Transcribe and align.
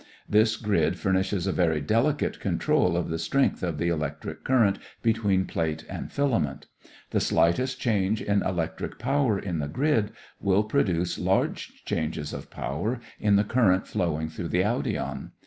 This 0.27 0.55
grid 0.57 0.97
furnishes 0.97 1.45
a 1.45 1.51
very 1.51 1.79
delicate 1.79 2.39
control 2.39 2.97
of 2.97 3.09
the 3.09 3.19
strength 3.19 3.61
of 3.61 3.77
the 3.77 3.89
electric 3.89 4.43
current 4.43 4.79
between 5.03 5.45
plate 5.45 5.85
and 5.87 6.11
filament. 6.11 6.65
The 7.11 7.19
slightest 7.19 7.79
change 7.79 8.19
in 8.19 8.41
electric 8.41 8.97
power 8.97 9.37
in 9.37 9.59
the 9.59 9.67
grid 9.67 10.09
will 10.39 10.63
produce 10.63 11.19
large 11.19 11.85
changes 11.85 12.33
of 12.33 12.49
power 12.49 12.99
in 13.19 13.35
the 13.35 13.43
current 13.43 13.85
flowing 13.85 14.27
through 14.27 14.47
the 14.47 14.61
audion. 14.63 15.33